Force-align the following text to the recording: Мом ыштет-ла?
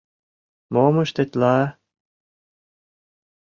Мом 0.73 0.95
ыштет-ла? 1.03 1.57